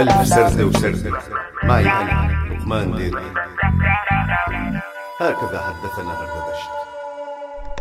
ألف 0.00 0.28
سردة 0.28 0.66
وسردة 0.66 1.10
معي 1.62 1.82
أنا 1.86 2.30
لقمان 2.50 2.96
ديري 2.96 3.32
هكذا 5.20 5.60
حدثنا 5.60 6.12
هردبشت 6.12 6.70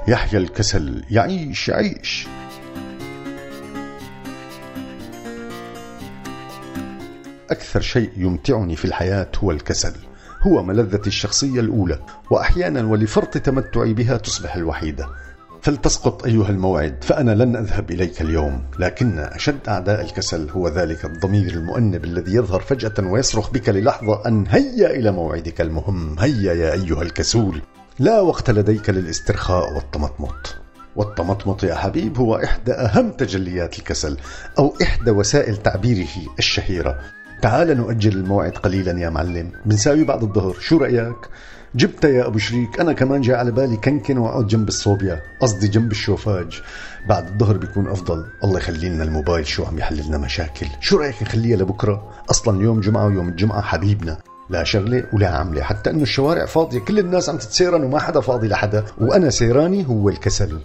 يحيى 0.08 0.40
الكسل 0.40 1.04
يعيش 1.12 1.70
يعيش 1.70 2.28
أكثر 7.52 7.82
شيء 7.82 8.12
يمتعني 8.18 8.76
في 8.76 8.86
الحياة 8.86 9.28
هو 9.44 9.52
الكسل. 9.52 9.94
هو 10.42 10.64
ملذتي 10.64 11.08
الشخصية 11.08 11.60
الأولى 11.60 12.00
وأحيانا 12.32 12.84
ولفرط 12.84 13.38
تمتعي 13.38 13.94
بها 13.94 14.18
تصبح 14.18 14.56
الوحيدة. 14.56 15.10
فلتسقط 15.62 16.26
أيها 16.26 16.50
الموعد 16.50 17.04
فأنا 17.04 17.32
لن 17.32 17.56
أذهب 17.56 17.92
إليك 17.92 18.22
اليوم 18.22 18.64
لكن 18.80 19.20
أشد 19.20 19.60
أعداء 19.68 20.02
الكسل 20.02 20.50
هو 20.50 20.68
ذلك 20.68 21.06
الضمير 21.06 21.52
المؤنب 21.52 22.04
الذي 22.04 22.36
يظهر 22.36 22.60
فجأة 22.60 22.94
ويصرخ 23.00 23.52
بك 23.52 23.70
للحظة 23.70 24.28
أن 24.28 24.46
هيا 24.48 24.90
إلى 24.90 25.12
موعدك 25.12 25.62
المهم 25.62 26.20
هيا 26.20 26.54
يا 26.54 26.74
أيها 26.74 27.02
الكسول. 27.02 27.62
لا 28.00 28.22
وقت 28.22 28.50
لديك 28.50 28.90
للاسترخاء 28.90 29.74
والتمطمط. 29.74 30.56
والتمطمط 30.96 31.64
يا 31.64 31.76
حبيب 31.76 32.18
هو 32.18 32.36
إحدى 32.36 32.72
أهم 32.74 33.12
تجليات 33.12 33.80
الكسل 33.80 34.18
أو 34.60 34.74
إحدى 34.82 35.12
وسائل 35.12 35.58
تعبيره 35.58 36.08
الشهيرة. 36.40 37.00
تعال 37.42 37.78
نؤجل 37.78 38.18
الموعد 38.18 38.52
قليلا 38.52 39.00
يا 39.00 39.10
معلم. 39.10 39.52
بنساوي 39.66 40.04
بعد 40.04 40.24
الظهر. 40.24 40.54
شو 40.60 40.78
رأيك؟ 40.78 41.16
جبت 41.76 42.04
يا 42.04 42.28
أبو 42.28 42.38
شريك. 42.38 42.80
أنا 42.80 42.94
كمان 42.94 43.22
جاي 43.22 43.36
على 43.36 43.52
بالي 43.52 43.78
كنكن 43.78 44.18
وأقعد 44.18 44.48
جنب 44.48 44.68
الصوبيا 44.68 45.22
قصدي 45.42 45.68
جنب 45.68 45.92
الشوفاج. 45.92 46.62
بعد 47.10 47.28
الظهر 47.28 47.58
بيكون 47.58 47.88
أفضل. 47.88 48.26
الله 48.44 48.58
يخلي 48.58 48.90
لنا 48.90 49.04
الموبايل. 49.04 49.48
شو 49.48 49.66
عم 49.66 49.78
يحل 49.78 50.08
لنا 50.08 50.18
مشاكل؟ 50.18 50.68
شو 50.82 50.98
رأيك 50.98 51.24
نخليها 51.24 51.58
لبكرة؟ 51.58 52.12
أصلا 52.32 52.58
اليوم 52.58 52.80
جمعة 52.80 53.06
ويوم 53.06 53.30
الجمعة 53.30 53.62
حبيبنا. 53.62 54.18
لا 54.50 54.64
شغلة 54.64 55.04
ولا 55.14 55.30
عملة 55.30 55.62
حتى 55.62 55.90
إنه 55.90 56.04
الشوارع 56.04 56.46
فاضية. 56.46 56.80
كل 56.80 57.00
الناس 57.00 57.30
عم 57.30 57.38
تتسيرن 57.38 57.84
وما 57.84 58.00
حدا 58.00 58.20
فاضي 58.20 58.48
لحدا. 58.48 58.86
وأنا 58.98 59.30
سيراني 59.30 59.88
هو 59.88 60.10
الكسل. 60.10 60.60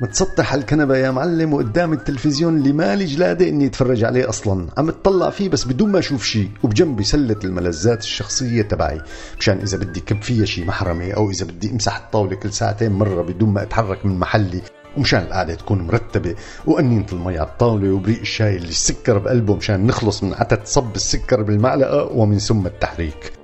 متسطح 0.00 0.54
الكنبة 0.54 0.96
يا 0.96 1.10
معلم 1.10 1.54
وقدام 1.54 1.92
التلفزيون 1.92 2.56
اللي 2.56 2.72
مالي 2.72 3.04
جلادة 3.04 3.48
إني 3.48 3.66
أتفرج 3.66 4.04
عليه 4.04 4.28
أصلا. 4.28 4.66
عم 4.78 4.88
اتطلع 4.88 5.30
فيه 5.30 5.48
بس 5.48 5.64
بدون 5.64 5.92
ما 5.92 5.98
أشوف 5.98 6.24
شيء 6.24 6.50
وبجنبي 6.62 7.04
سلة 7.04 7.36
الملذات 7.44 8.02
الشخصية 8.02 8.62
تبعي. 8.62 9.00
مشان 9.38 9.58
إذا 9.58 9.78
بدي 9.78 10.00
كب 10.00 10.22
فيها 10.22 10.44
شيء 10.44 10.64
محرمة 10.64 11.12
أو 11.12 11.30
إذا 11.30 11.46
بدي 11.46 11.70
أمسح 11.70 11.96
الطاولة 11.96 12.36
كل 12.36 12.52
ساعتين 12.52 12.92
مرة 12.92 13.22
بدون 13.22 13.48
ما 13.48 13.62
أتحرك 13.62 14.06
من 14.06 14.18
محلي. 14.18 14.60
ومشان 14.96 15.22
القعدة 15.22 15.54
تكون 15.54 15.86
مرتبة 15.86 16.34
وقنينة 16.66 17.06
المي 17.12 17.38
على 17.38 17.48
الطاولة 17.48 17.92
وبريق 17.92 18.20
الشاي 18.20 18.56
اللي 18.56 18.68
السكر 18.68 19.18
بقلبه 19.18 19.56
مشان 19.56 19.86
نخلص 19.86 20.22
من 20.24 20.34
عتت 20.34 20.66
صب 20.66 20.96
السكر 20.96 21.42
بالمعلقة 21.42 22.04
ومن 22.04 22.38
ثم 22.38 22.66
التحريك. 22.66 23.43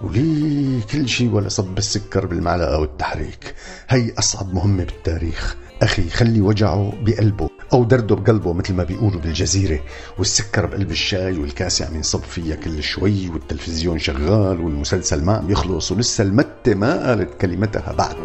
وليه 0.00 0.82
كل 0.92 1.08
شيء 1.08 1.30
ولا 1.30 1.48
صب 1.48 1.78
السكر 1.78 2.26
بالمعلقة 2.26 2.78
والتحريك. 2.78 3.54
هي 3.88 4.12
أصعب 4.18 4.54
مهمة 4.54 4.84
بالتاريخ. 4.84 5.56
أخي 5.82 6.10
خلي 6.10 6.40
وجعه 6.40 6.92
بقلبه 7.02 7.48
أو 7.72 7.84
درده 7.84 8.14
بقلبه 8.14 8.52
مثل 8.52 8.74
ما 8.74 8.84
بيقولوا 8.84 9.20
بالجزيرة. 9.20 9.80
والسكر 10.18 10.66
بقلب 10.66 10.90
الشاي 10.90 11.38
والكاسة 11.38 11.86
عم 11.86 11.96
ينصب 11.96 12.22
فيها 12.22 12.56
كل 12.56 12.82
شوي 12.82 13.28
والتلفزيون 13.28 13.98
شغال 13.98 14.60
والمسلسل 14.60 15.24
ما 15.24 15.32
عم 15.32 15.50
يخلص 15.50 15.92
ولسه 15.92 16.24
المتة 16.24 16.74
ما 16.74 17.08
قالت 17.08 17.40
كلمتها 17.40 17.92
بعد. 17.92 18.16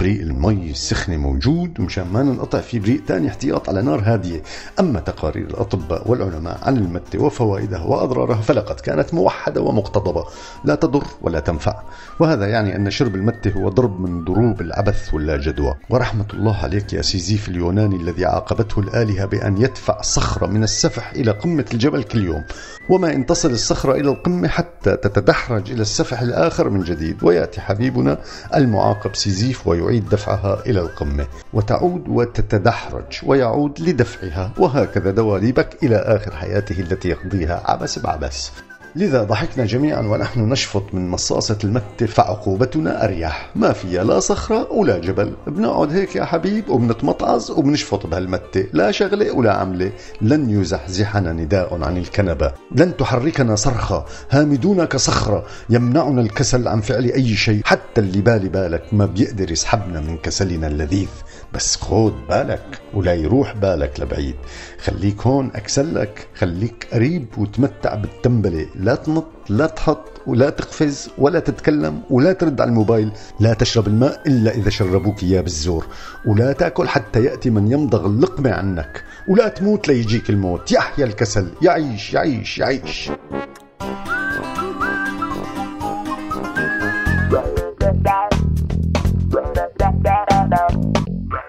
بريق 0.00 0.20
المي 0.20 0.70
السخنة 0.70 1.16
موجود 1.16 1.80
ومشان 1.80 2.06
ما 2.12 2.22
ننقطع 2.22 2.60
في 2.60 2.78
بريق 2.78 3.04
تاني 3.04 3.28
احتياط 3.28 3.68
على 3.68 3.82
نار 3.82 4.02
هادية. 4.04 4.42
أما 4.80 5.00
تقارير 5.00 5.46
الأطباء 5.46 6.10
والعلماء 6.10 6.58
عن 6.62 6.76
المتة 6.76 7.22
وفوائدها 7.22 7.82
وأضرارها 7.84 8.40
فلقد 8.40 8.80
كانت 8.80 9.14
موحدة 9.14 9.60
ومقتضبة. 9.60 10.24
لا 10.64 10.74
تضر 10.74 11.04
ولا 11.22 11.40
تنفع. 11.40 11.82
وهذا 12.20 12.46
يعني 12.46 12.76
أن 12.76 12.90
شرب 12.90 13.14
المتة 13.14 13.52
هو 13.52 13.68
ضرب 13.68 14.00
من 14.00 14.24
ضروب 14.24 14.60
العبث 14.60 15.14
واللا 15.14 15.36
جدوى. 15.36 15.74
ورحمة 15.90 16.26
الله 16.34 16.56
عليك 16.56 16.92
يا 16.92 17.02
سيزيف 17.02 17.48
اليوناني 17.48 17.96
الذي 17.96 18.24
عاقبته 18.24 18.80
الآلهة 18.80 19.26
بأن 19.26 19.56
يدفع 19.56 20.00
صخرة 20.00 20.46
من 20.46 20.62
السفح 20.62 21.12
إلى 21.12 21.30
قمة 21.30 21.64
الجبل 21.72 22.02
كل 22.02 22.24
يوم. 22.24 22.44
وما 22.88 23.12
إن 23.12 23.26
تصل 23.26 23.50
الصخرة 23.50 23.92
إلى 23.92 24.10
القمة 24.10 24.48
حتى 24.48 24.96
تتدحرج 24.96 25.70
إلى 25.70 25.82
السفح 25.82 26.20
الآخر 26.20 26.70
من 26.70 26.82
جديد. 26.82 27.24
ويأتي 27.24 27.60
حبيبنا 27.60 28.18
المعاقب 28.54 29.14
سيزيف 29.14 29.66
ويعيد 29.66 29.89
دفعها 29.98 30.62
إلى 30.66 30.80
القمة 30.80 31.26
وتعود 31.52 32.08
وتتدحرج 32.08 33.20
ويعود 33.26 33.80
لدفعها 33.80 34.52
وهكذا 34.58 35.10
دواليبك 35.10 35.76
إلى 35.82 35.96
آخر 35.96 36.36
حياته 36.36 36.80
التي 36.80 37.08
يقضيها 37.08 37.62
عبس 37.64 37.98
بعبس. 37.98 38.50
لذا 38.96 39.22
ضحكنا 39.22 39.64
جميعا 39.64 40.00
ونحن 40.00 40.40
نشفط 40.40 40.84
من 40.92 41.08
مصاصة 41.08 41.58
المتة 41.64 42.06
فعقوبتنا 42.06 43.04
أريح. 43.04 43.50
ما 43.56 43.72
فيها 43.72 44.04
لا 44.04 44.20
صخرة 44.20 44.72
ولا 44.72 44.98
جبل. 44.98 45.32
بنقعد 45.46 45.92
هيك 45.92 46.16
يا 46.16 46.24
حبيب 46.24 46.68
وبنتمطعز 46.68 47.50
وبنشفط 47.50 48.06
بهالمتة 48.06 48.66
لا 48.72 48.90
شغلة 48.90 49.32
ولا 49.32 49.52
عملة. 49.52 49.92
لن 50.20 50.60
يزحزحنا 50.60 51.32
نداء 51.32 51.82
عن 51.82 51.96
الكنبة. 51.96 52.52
لن 52.76 52.96
تحركنا 52.96 53.56
صرخة 53.56 54.04
هامدون 54.30 54.84
كصخرة 54.84 55.46
يمنعنا 55.70 56.20
الكسل 56.20 56.68
عن 56.68 56.80
فعل 56.80 57.04
أي 57.04 57.36
شيء. 57.36 57.60
حتى 57.64 58.00
اللي 58.00 58.20
بالي 58.20 58.48
بالك 58.48 58.82
ما 58.94 59.06
بيقدر 59.06 59.52
يسحبنا 59.52 60.00
من 60.00 60.16
كسلنا 60.16 60.66
اللذيذ. 60.66 61.08
بس 61.54 61.76
خود 61.76 62.14
بالك 62.28 62.80
ولا 62.94 63.14
يروح 63.14 63.56
بالك 63.56 64.00
لبعيد. 64.00 64.36
خليك 64.84 65.20
هون 65.20 65.50
أكسلك. 65.54 66.28
خليك 66.34 66.88
قريب 66.92 67.26
وتمتع 67.38 67.94
بالتنبلة. 67.94 68.66
لا 68.80 68.94
تنط 68.94 69.26
لا 69.48 69.66
تحط 69.66 70.04
ولا 70.26 70.50
تقفز 70.50 71.10
ولا 71.18 71.40
تتكلم 71.40 72.02
ولا 72.10 72.32
ترد 72.32 72.60
على 72.60 72.68
الموبايل 72.68 73.12
لا 73.40 73.54
تشرب 73.54 73.86
الماء 73.86 74.22
إلا 74.26 74.50
إذا 74.50 74.70
شربوك 74.70 75.22
إياه 75.22 75.40
بالزور 75.40 75.86
ولا 76.26 76.52
تأكل 76.52 76.88
حتى 76.88 77.24
يأتي 77.24 77.50
من 77.50 77.72
يمضغ 77.72 78.06
اللقمة 78.06 78.52
عنك 78.52 79.04
ولا 79.28 79.48
تموت 79.48 79.88
ليجيك 79.88 80.30
الموت. 80.30 80.72
يحيى 80.72 81.04
الكسل 81.04 81.48
يعيش 81.62 82.14
يعيش 82.14 82.58
يعيش 82.58 83.10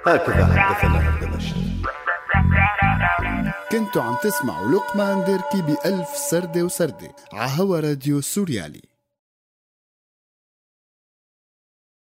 هكذا 0.07 0.43
هردبشت 0.43 1.30
كنتوا 3.71 4.01
عم 4.01 4.15
تسمعوا 4.23 4.71
لقمان 4.71 5.23
ديركي 5.23 5.61
بألف 5.61 6.07
سردة 6.29 6.63
وسردة 6.63 7.15
عهوا 7.33 7.79
راديو 7.79 8.21
سوريالي. 8.21 8.90